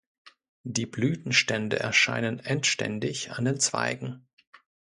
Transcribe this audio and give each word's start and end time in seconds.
Die 0.63 0.87
Blütenstände 0.87 1.77
erscheinen 1.79 2.39
endständig 2.39 3.33
an 3.33 3.45
den 3.45 3.59
Zweigen. 3.59 4.27